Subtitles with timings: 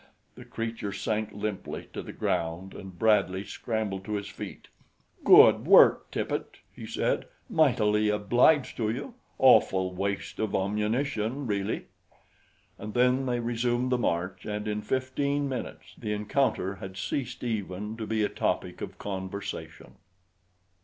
[0.33, 4.67] The creature sank limply to the ground and Bradley scrambled to his feet.
[5.23, 7.27] "Good work, Tippet," he said.
[7.47, 11.85] "Mightily obliged to you awful waste of ammunition, really."
[12.79, 17.95] And then they resumed the march and in fifteen minutes the encounter had ceased even
[17.97, 19.97] to be a topic of conversation.